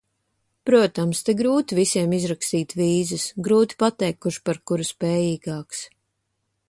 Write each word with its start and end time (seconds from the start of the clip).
Protams, 0.69 1.19
te 1.27 1.35
grūti 1.41 1.77
visiem 1.79 2.15
izrakstīt 2.19 2.73
vīzas, 2.79 3.27
grūti 3.49 3.77
pateikt, 3.85 4.21
kurš 4.27 4.41
par 4.51 4.61
kuru 4.73 4.89
spējīgāks. 4.93 5.85